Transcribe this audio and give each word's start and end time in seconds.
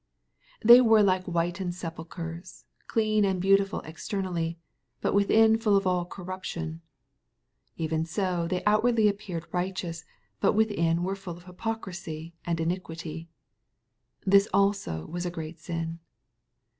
Thej 0.65 0.83
were 0.83 1.03
like 1.03 1.25
whitened 1.25 1.75
sepulchres, 1.75 2.65
clean 2.87 3.23
and 3.23 3.39
beautiful 3.39 3.83
ex 3.85 4.07
ternally, 4.09 4.57
but 4.99 5.13
within 5.13 5.59
full 5.59 5.77
of 5.77 5.85
all 5.85 6.05
corruption. 6.05 6.81
{^ 7.69 7.71
Even 7.77 8.01
ec 8.01 8.49
they 8.49 8.65
outwardly 8.65 9.07
appeared 9.07 9.45
righteous, 9.51 10.03
but 10.39 10.53
within 10.53 11.03
were 11.03 11.15
full 11.15 11.37
of 11.37 11.43
hypocrisy 11.43 12.33
and 12.47 12.59
iniquity.'' 12.59 13.29
jThis 14.27 14.47
also 14.51 15.05
was 15.05 15.27
a 15.27 15.29
great 15.29 15.59
sin. 15.59 15.99